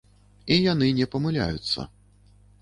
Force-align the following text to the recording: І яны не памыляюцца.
І 0.55 0.55
яны 0.71 0.87
не 1.01 1.07
памыляюцца. 1.17 1.87